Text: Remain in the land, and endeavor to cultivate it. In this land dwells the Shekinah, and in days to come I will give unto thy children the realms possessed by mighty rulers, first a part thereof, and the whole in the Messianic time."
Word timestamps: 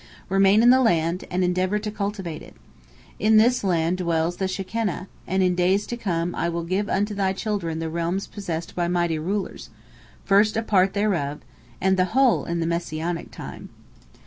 Remain 0.29 0.63
in 0.63 0.71
the 0.71 0.81
land, 0.81 1.25
and 1.29 1.43
endeavor 1.43 1.77
to 1.77 1.91
cultivate 1.91 2.41
it. 2.41 2.55
In 3.19 3.37
this 3.37 3.63
land 3.63 3.99
dwells 3.99 4.37
the 4.37 4.47
Shekinah, 4.47 5.07
and 5.27 5.43
in 5.43 5.53
days 5.53 5.85
to 5.85 5.95
come 5.95 6.33
I 6.33 6.49
will 6.49 6.63
give 6.63 6.89
unto 6.89 7.13
thy 7.13 7.33
children 7.33 7.77
the 7.77 7.87
realms 7.87 8.25
possessed 8.25 8.73
by 8.73 8.87
mighty 8.87 9.19
rulers, 9.19 9.69
first 10.25 10.57
a 10.57 10.63
part 10.63 10.93
thereof, 10.95 11.41
and 11.79 11.97
the 11.97 12.17
whole 12.17 12.45
in 12.45 12.61
the 12.61 12.65
Messianic 12.65 13.29
time." 13.29 13.69